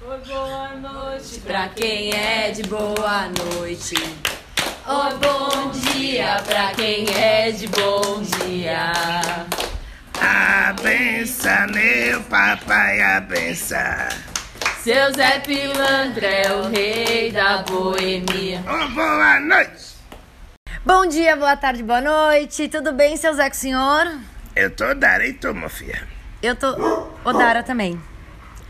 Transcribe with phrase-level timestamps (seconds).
[0.00, 3.96] Oi, boa noite pra quem é de boa noite.
[3.96, 8.92] Oi, bom dia pra quem é de bom dia.
[10.20, 14.08] Abença, meu papai, abença.
[14.84, 18.62] Seu Zé Pilantra é o rei da boemia.
[18.66, 19.96] Oh, boa noite.
[20.86, 22.68] Bom dia, boa tarde, boa noite.
[22.68, 24.18] Tudo bem, seu Zé com o senhor?
[24.54, 26.06] Eu tô Dara e tu, Mofia.
[26.40, 27.08] Eu tô.
[27.24, 28.00] Odara também.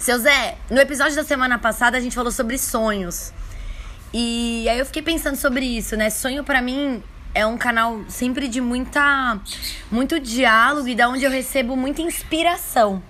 [0.00, 3.34] Seu Zé, no episódio da semana passada a gente falou sobre sonhos.
[4.14, 6.08] E aí eu fiquei pensando sobre isso, né?
[6.08, 7.02] Sonho pra mim
[7.34, 9.38] é um canal sempre de muita
[9.90, 13.02] muito diálogo e da onde eu recebo muita inspiração.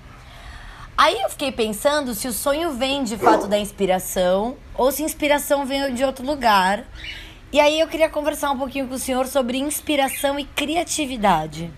[0.98, 5.64] Aí eu fiquei pensando se o sonho vem de fato da inspiração ou se inspiração
[5.64, 6.84] vem de outro lugar.
[7.52, 11.72] E aí eu queria conversar um pouquinho com o senhor sobre inspiração e criatividade.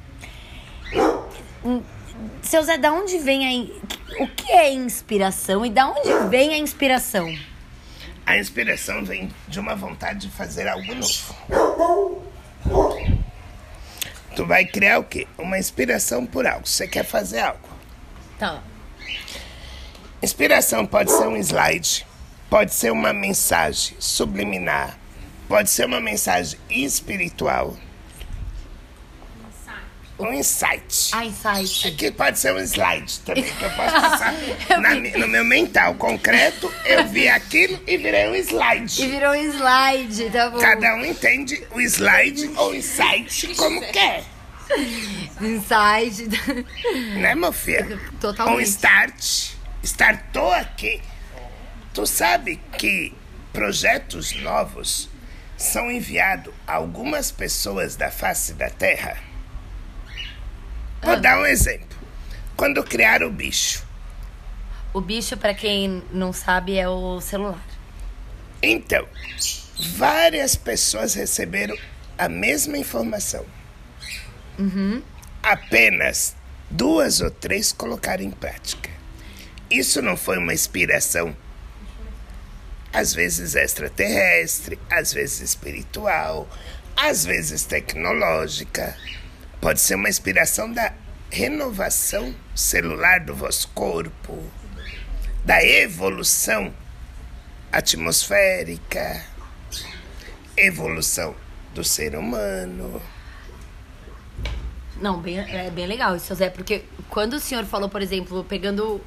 [2.41, 3.93] Seu Zé, da onde vem a.
[4.19, 7.35] O que é inspiração e da onde vem a inspiração?
[8.25, 12.23] A inspiração vem de uma vontade de fazer algo novo.
[14.35, 15.27] Tu vai criar o quê?
[15.37, 16.67] Uma inspiração por algo.
[16.67, 17.69] Você quer fazer algo.
[18.39, 18.63] Tá.
[20.23, 22.07] Inspiração pode ser um slide,
[22.49, 24.97] pode ser uma mensagem subliminar,
[25.49, 27.77] pode ser uma mensagem espiritual.
[30.23, 31.11] Um insight.
[31.13, 31.89] Ah, insight.
[31.89, 34.35] Aqui pode ser um slide também, que eu posso passar
[34.81, 36.73] na mi- no meu mental concreto.
[36.85, 39.07] Eu vi aquilo e virei um E slide.
[39.09, 40.59] virou um slide, tá bom?
[40.59, 44.25] Cada um entende o slide ou insight como quer,
[45.41, 46.29] Insight.
[47.19, 48.01] né, meu filho?
[48.21, 48.57] Totalmente.
[48.57, 49.51] Um start.
[49.83, 51.03] Startou aqui.
[51.93, 53.13] Tu sabe que
[53.53, 55.09] projetos novos
[55.59, 59.17] são enviados a algumas pessoas da face da Terra?
[61.03, 61.99] Vou dar um exemplo.
[62.57, 63.85] Quando criaram o bicho,
[64.95, 67.65] O bicho, pra quem não sabe, é o celular.
[68.63, 69.09] Então,
[69.97, 71.75] várias pessoas receberam
[72.19, 73.45] a mesma informação.
[75.43, 76.37] Apenas
[76.71, 78.91] duas ou três colocaram em prática.
[79.71, 81.35] Isso não foi uma inspiração,
[82.93, 86.47] às vezes extraterrestre, às vezes espiritual,
[86.95, 88.95] às vezes tecnológica.
[89.59, 90.93] Pode ser uma inspiração da
[91.33, 94.45] renovação celular do vosso corpo,
[95.43, 96.75] da evolução
[97.73, 99.25] atmosférica,
[100.55, 101.35] evolução
[101.75, 103.01] do ser humano.
[105.01, 109.01] Não, bem, é bem legal isso, Zé, porque quando o senhor falou, por exemplo, pegando.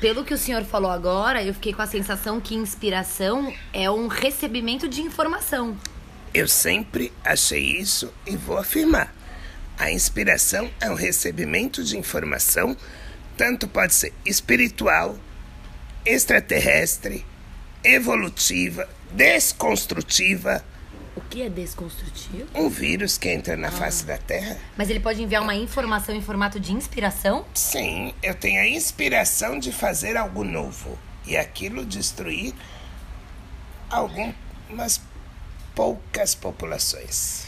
[0.00, 4.08] Pelo que o senhor falou agora, eu fiquei com a sensação que inspiração é um
[4.08, 5.78] recebimento de informação.
[6.34, 9.14] Eu sempre achei isso e vou afirmar.
[9.82, 12.76] A inspiração é um recebimento de informação,
[13.36, 15.18] tanto pode ser espiritual,
[16.06, 17.26] extraterrestre,
[17.82, 20.64] evolutiva, desconstrutiva.
[21.16, 22.46] O que é desconstrutivo?
[22.54, 24.56] Um vírus que entra na face da Terra.
[24.76, 27.44] Mas ele pode enviar uma informação em formato de inspiração?
[27.52, 32.54] Sim, eu tenho a inspiração de fazer algo novo e aquilo destruir
[33.90, 35.00] algumas
[35.74, 37.46] poucas populações.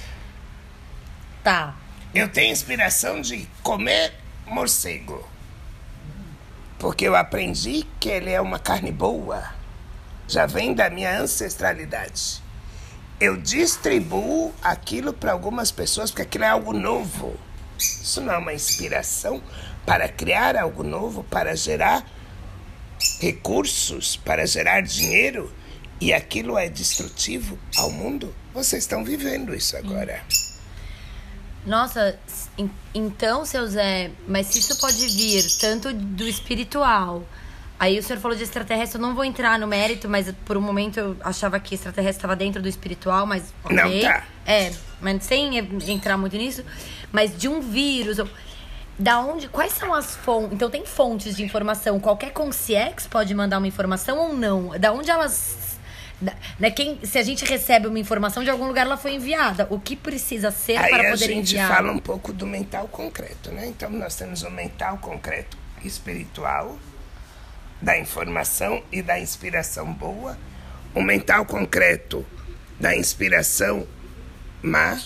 [1.44, 1.76] Tá.
[2.14, 4.14] Eu tenho inspiração de comer
[4.46, 5.28] morcego.
[6.78, 9.52] Porque eu aprendi que ele é uma carne boa.
[10.28, 12.40] Já vem da minha ancestralidade.
[13.18, 17.36] Eu distribuo aquilo para algumas pessoas porque aquilo é algo novo.
[17.76, 19.42] Isso não é uma inspiração
[19.84, 22.08] para criar algo novo, para gerar
[23.20, 25.52] recursos, para gerar dinheiro
[26.00, 28.32] e aquilo é destrutivo ao mundo?
[28.52, 30.22] Vocês estão vivendo isso agora.
[31.66, 32.18] Nossa,
[32.58, 37.22] en- então, seu Zé, mas se isso pode vir tanto do espiritual.
[37.78, 40.60] Aí o senhor falou de extraterrestre, eu não vou entrar no mérito, mas por um
[40.60, 43.52] momento eu achava que extraterrestre estava dentro do espiritual, mas.
[43.64, 43.76] ok.
[43.76, 44.24] Não tá.
[44.46, 45.58] É, mas sem
[45.90, 46.64] entrar muito nisso.
[47.10, 48.18] Mas de um vírus.
[48.96, 49.48] Da onde.
[49.48, 50.52] Quais são as fontes?
[50.52, 51.98] Então tem fontes de informação.
[51.98, 54.78] Qualquer concierge pode mandar uma informação ou não?
[54.78, 55.73] Da onde elas.
[56.58, 59.66] Né, quem, se a gente recebe uma informação de algum lugar, ela foi enviada.
[59.68, 61.68] O que precisa ser Aí para a poder gente enviar?
[61.68, 63.66] fala um pouco do mental concreto, né?
[63.66, 66.78] Então nós temos o mental concreto espiritual,
[67.82, 70.38] da informação e da inspiração boa,
[70.94, 72.24] o mental concreto
[72.80, 73.86] da inspiração
[74.62, 74.98] má,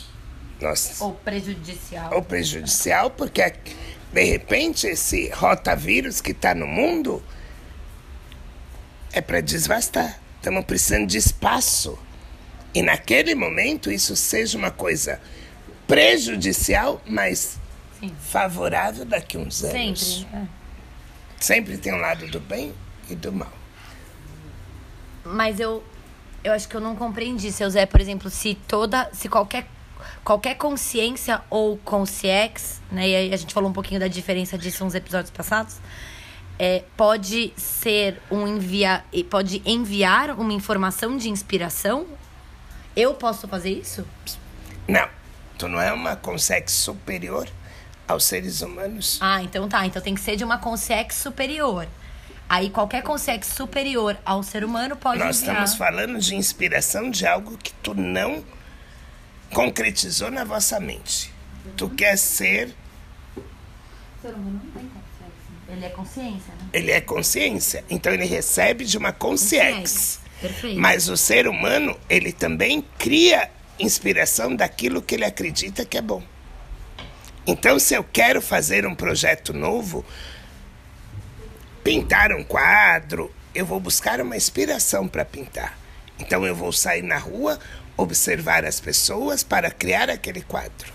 [0.60, 2.14] nós, Ou prejudicial.
[2.14, 3.52] ou prejudicial, porque
[4.12, 7.22] de repente esse rotavírus que está no mundo
[9.12, 10.20] é para desvastar.
[10.48, 11.98] Estamos precisando de espaço.
[12.74, 15.20] E naquele momento isso seja uma coisa
[15.86, 17.58] prejudicial, mas
[18.00, 18.16] Sim.
[18.18, 20.24] favorável daqui a uns anos.
[20.24, 20.36] Sempre.
[20.38, 20.46] é.
[21.38, 22.72] Sempre tem um lado do bem
[23.10, 23.52] e do mal.
[25.22, 25.84] Mas eu,
[26.42, 29.10] eu acho que eu não compreendi, seu Zé, por exemplo, se toda.
[29.12, 29.66] Se qualquer.
[30.24, 33.06] Qualquer consciência ou consciex, né?
[33.06, 35.76] E aí a gente falou um pouquinho da diferença disso nos episódios passados.
[36.58, 39.04] É, pode ser um enviar.
[39.30, 42.06] Pode enviar uma informação de inspiração?
[42.96, 44.04] Eu posso fazer isso?
[44.88, 45.08] Não.
[45.56, 47.48] Tu não é uma consciex superior
[48.06, 49.18] aos seres humanos?
[49.20, 49.86] Ah, então tá.
[49.86, 51.86] Então tem que ser de uma consciex superior.
[52.48, 55.64] Aí qualquer consciex superior ao ser humano pode Nós enviar.
[55.64, 58.42] estamos falando de inspiração de algo que tu não
[59.52, 61.32] concretizou na vossa mente.
[61.76, 62.74] Tu quer ser,
[65.68, 66.68] Ele é consciência, né?
[66.72, 70.18] ele é consciência, então ele recebe de uma consciex.
[70.40, 70.80] Perfeito.
[70.80, 76.22] Mas o ser humano, ele também cria inspiração daquilo que ele acredita que é bom.
[77.46, 80.04] Então, se eu quero fazer um projeto novo,
[81.82, 85.78] pintar um quadro, eu vou buscar uma inspiração para pintar.
[86.18, 87.58] Então, eu vou sair na rua,
[87.96, 90.92] observar as pessoas para criar aquele quadro.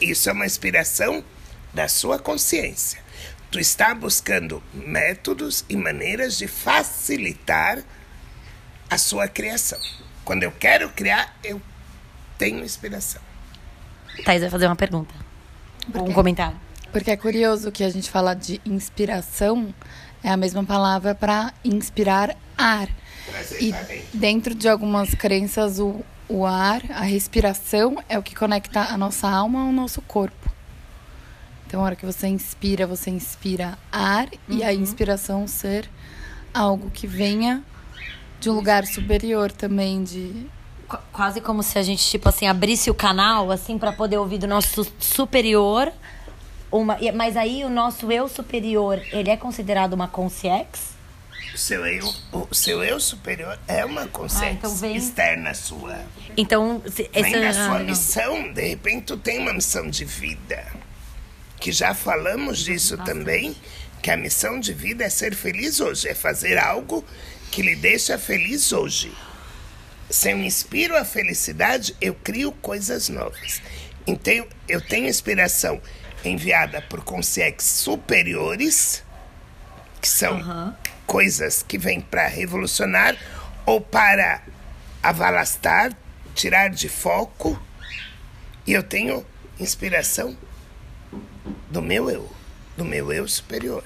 [0.00, 1.24] Isso é uma inspiração
[1.72, 3.03] da sua consciência.
[3.54, 7.84] Tu está buscando métodos e maneiras de facilitar
[8.90, 9.78] a sua criação.
[10.24, 11.62] Quando eu quero criar, eu
[12.36, 13.22] tenho inspiração.
[14.24, 15.14] Thaís vai fazer uma pergunta.
[15.94, 16.60] Ou um comentário.
[16.90, 19.72] Porque é curioso que a gente fala de inspiração,
[20.20, 22.88] é a mesma palavra para inspirar ar.
[23.60, 23.72] E
[24.12, 29.28] dentro de algumas crenças, o, o ar, a respiração, é o que conecta a nossa
[29.28, 30.53] alma ao nosso corpo.
[31.74, 35.90] Então, a hora que você inspira, você inspira ar e a inspiração ser
[36.54, 37.64] algo que venha
[38.38, 40.46] de um lugar superior também, de
[40.86, 44.38] Qu- Quase como se a gente, tipo assim, abrisse o canal, assim, para poder ouvir
[44.38, 45.92] do nosso superior.
[46.70, 50.94] Uma, mas aí o nosso eu superior, ele é considerado uma consciex?
[51.52, 52.08] O seu eu,
[52.50, 55.98] o seu eu superior é uma consciência Ah, então vem- externa sua.
[56.36, 57.86] Então, se, Vem esse, da ah, sua não.
[57.86, 58.52] missão.
[58.52, 60.64] De repente, tu tem uma missão de vida.
[61.64, 63.56] Que já falamos disso também.
[64.02, 66.06] Que a missão de vida é ser feliz hoje.
[66.06, 67.02] É fazer algo
[67.50, 69.10] que lhe deixa feliz hoje.
[70.10, 73.62] Se eu inspiro a felicidade, eu crio coisas novas.
[74.06, 75.80] Então, eu tenho inspiração
[76.22, 79.02] enviada por consciências superiores,
[80.02, 80.76] que são
[81.06, 83.16] coisas que vêm para revolucionar
[83.64, 84.42] ou para
[85.02, 85.96] avalastar,
[86.34, 87.58] tirar de foco.
[88.66, 89.24] E eu tenho
[89.58, 90.36] inspiração
[91.74, 92.30] do meu eu,
[92.76, 93.82] do meu eu superior,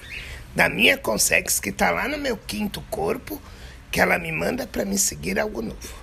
[0.55, 3.41] da minha consciência que está lá no meu quinto corpo,
[3.89, 5.95] que ela me manda para me seguir algo novo.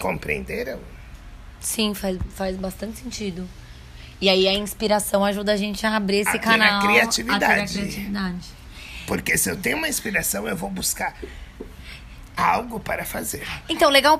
[0.00, 0.80] Compreenderam?
[1.60, 3.48] Sim, faz, faz bastante sentido.
[4.20, 6.82] E aí a inspiração ajuda a gente a abrir esse A canal.
[6.82, 7.44] criatividade.
[7.44, 8.48] A ter a criatividade.
[9.06, 11.14] Porque se eu tenho uma inspiração, eu vou buscar
[12.38, 13.42] algo para fazer.
[13.68, 14.18] Então, legal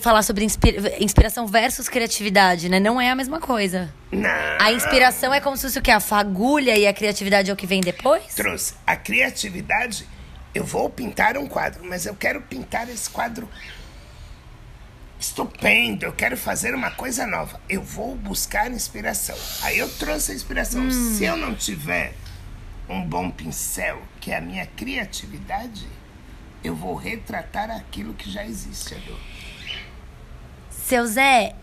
[0.00, 2.80] falar sobre inspira- inspiração versus criatividade, né?
[2.80, 3.92] Não é a mesma coisa.
[4.10, 4.30] Não.
[4.58, 5.90] A inspiração é como se fosse o quê?
[5.90, 8.34] A fagulha e a criatividade é o que vem depois?
[8.34, 10.06] trouxe a criatividade.
[10.54, 13.48] Eu vou pintar um quadro, mas eu quero pintar esse quadro
[15.20, 16.04] estupendo.
[16.06, 17.60] Eu quero fazer uma coisa nova.
[17.68, 19.36] Eu vou buscar inspiração.
[19.62, 20.90] Aí eu trouxe a inspiração.
[20.90, 22.14] Se eu não tiver
[22.88, 25.86] um bom pincel, que é a minha criatividade,
[26.62, 29.14] eu vou retratar aquilo que já existe, Adô.
[30.70, 31.54] Seu Zé,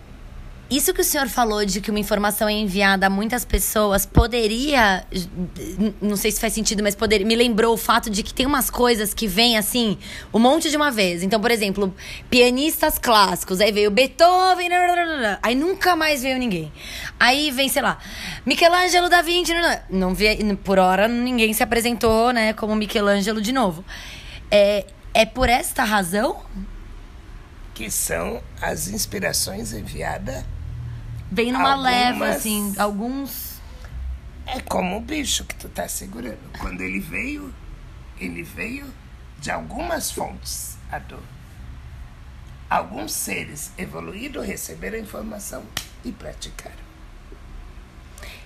[0.68, 5.06] isso que o senhor falou de que uma informação é enviada a muitas pessoas poderia.
[6.02, 6.98] Não sei se faz sentido, mas.
[7.24, 9.98] Me lembrou o fato de que tem umas coisas que vêm assim,
[10.34, 11.22] um monte de uma vez.
[11.22, 11.94] Então, por exemplo,
[12.32, 13.62] pianistas clássicos.
[13.62, 14.70] Aí veio Beethoven.
[15.44, 16.72] Aí nunca mais veio ninguém.
[17.20, 18.00] Aí vem, sei lá,
[18.44, 19.54] Michelangelo da Vinci.
[19.88, 23.86] Não veio, por hora ninguém se apresentou, né, como Michelangelo de novo.
[24.52, 26.44] É, é por esta razão?
[27.74, 30.44] Que são as inspirações enviadas.
[31.32, 33.56] Vem numa Algumas- leva, assim, alguns.
[34.46, 36.38] É como o bicho que tu tá segurando.
[36.60, 37.54] Quando ele veio,
[38.20, 38.86] ele veio
[39.40, 41.18] de algumas fontes, Adô.
[42.70, 45.64] Alguns seres evoluídos receberam a informação
[46.04, 46.86] e praticaram.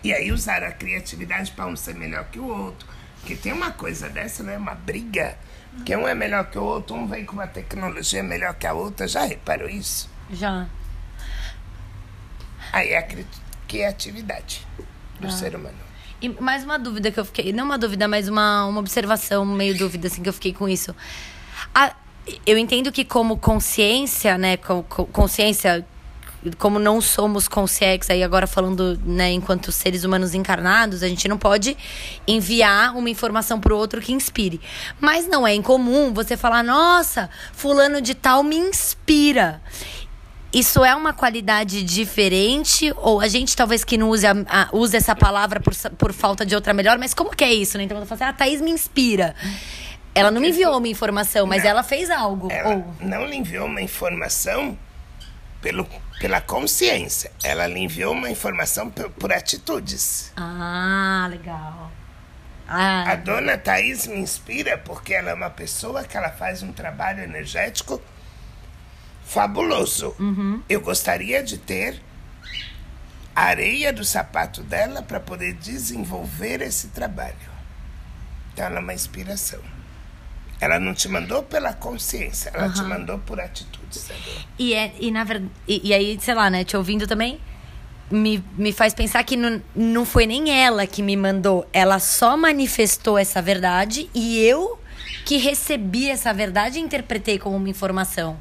[0.03, 2.87] E aí usaram a criatividade para um ser melhor que o outro.
[3.19, 4.57] Porque tem uma coisa dessa, né?
[4.57, 5.37] Uma briga.
[5.85, 8.73] Que um é melhor que o outro, um vem com uma tecnologia melhor que a
[8.73, 9.07] outra.
[9.07, 10.09] Já reparou isso?
[10.31, 10.65] Já.
[12.71, 13.25] Aí é a cri-
[13.67, 14.65] criatividade
[15.19, 15.77] do ser humano.
[16.21, 17.53] E mais uma dúvida que eu fiquei.
[17.53, 20.95] Não uma dúvida, mas uma, uma observação, meio dúvida, assim, que eu fiquei com isso.
[21.73, 21.95] A-
[22.45, 24.57] eu entendo que como consciência, né?
[24.57, 25.85] co- co- consciência
[26.57, 31.37] como não somos conscientes, aí agora falando, né, enquanto seres humanos encarnados, a gente não
[31.37, 31.75] pode
[32.27, 34.61] enviar uma informação pro outro que inspire.
[34.99, 39.61] Mas não é incomum você falar, nossa, fulano de tal me inspira.
[40.51, 42.91] Isso é uma qualidade diferente?
[42.97, 46.43] Ou a gente talvez que não use, a, a, use essa palavra por, por falta
[46.43, 47.83] de outra melhor, mas como que é isso, né?
[47.83, 49.35] Então, eu falo assim, ah, a Thaís me inspira.
[50.15, 51.69] Ela não me enviou uma informação, mas Não.
[51.69, 52.51] ela fez algo.
[52.51, 52.93] Ela Ou...
[52.99, 54.77] não lhe enviou uma informação
[55.61, 55.87] pelo,
[56.19, 57.31] pela consciência.
[57.43, 60.31] Ela lhe enviou uma informação por, por atitudes.
[60.37, 61.91] Ah, legal.
[62.67, 66.71] A Ah, dona Thaís me inspira porque ela é uma pessoa que ela faz um
[66.71, 67.99] trabalho energético
[69.25, 70.15] fabuloso.
[70.67, 71.99] Eu gostaria de ter
[73.35, 77.35] a areia do sapato dela para poder desenvolver esse trabalho.
[78.53, 79.61] Então ela é uma inspiração.
[80.61, 84.01] Ela não te mandou pela consciência, ela te mandou por atitudes.
[84.01, 84.19] sabe?
[84.57, 85.25] e, é, e na.
[85.67, 87.39] E, e aí, sei lá, né, te ouvindo também,
[88.11, 91.67] me, me faz pensar que não, não foi nem ela que me mandou.
[91.71, 94.77] Ela só manifestou essa verdade e eu
[95.25, 98.37] que recebi essa verdade e interpretei como uma informação.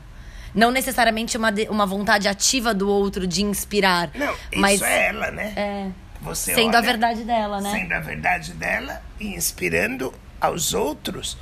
[0.55, 4.11] Não necessariamente uma, de- uma vontade ativa do outro de inspirar.
[4.15, 5.53] Não, isso mas é ela, né?
[5.55, 5.89] é,
[6.23, 7.71] Você sendo a olha- verdade dela, né?
[7.71, 11.37] Sendo a verdade dela e inspirando aos outros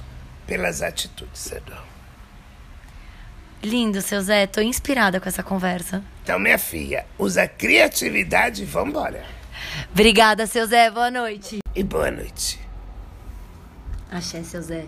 [0.46, 1.52] pelas atitudes.
[1.52, 1.76] Edu.
[3.62, 4.46] Lindo, seu Zé.
[4.46, 6.02] Tô inspirada com essa conversa.
[6.22, 9.24] Então, minha filha, usa criatividade e vambora.
[9.90, 10.90] Obrigada, seu Zé.
[10.90, 11.58] Boa noite.
[11.74, 12.60] E boa noite.
[14.10, 14.86] Axé, seu Zé.